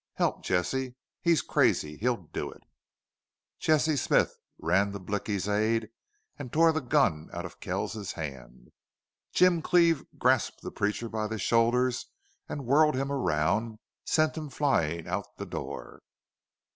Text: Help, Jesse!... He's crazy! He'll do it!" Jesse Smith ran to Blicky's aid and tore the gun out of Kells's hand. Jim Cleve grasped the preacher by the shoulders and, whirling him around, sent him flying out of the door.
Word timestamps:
Help, 0.15 0.41
Jesse!... 0.43 0.95
He's 1.21 1.43
crazy! 1.43 1.95
He'll 1.97 2.23
do 2.33 2.49
it!" 2.49 2.63
Jesse 3.59 3.95
Smith 3.97 4.35
ran 4.57 4.93
to 4.93 4.99
Blicky's 4.99 5.47
aid 5.47 5.91
and 6.39 6.51
tore 6.51 6.71
the 6.71 6.81
gun 6.81 7.29
out 7.31 7.45
of 7.45 7.59
Kells's 7.59 8.13
hand. 8.13 8.71
Jim 9.31 9.61
Cleve 9.61 10.03
grasped 10.17 10.61
the 10.63 10.71
preacher 10.71 11.07
by 11.07 11.27
the 11.27 11.37
shoulders 11.37 12.07
and, 12.49 12.65
whirling 12.65 12.97
him 12.97 13.11
around, 13.11 13.77
sent 14.03 14.35
him 14.35 14.49
flying 14.49 15.07
out 15.07 15.27
of 15.27 15.37
the 15.37 15.45
door. 15.45 16.01